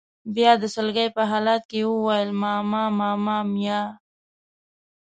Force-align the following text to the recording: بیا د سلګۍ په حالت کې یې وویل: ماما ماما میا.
بیا 0.35 0.51
د 0.61 0.63
سلګۍ 0.75 1.07
په 1.15 1.21
حالت 1.31 1.61
کې 1.69 1.79
یې 1.81 1.87
وویل: 1.89 2.29
ماما 2.43 2.83
ماما 2.99 3.37
میا. 3.53 3.81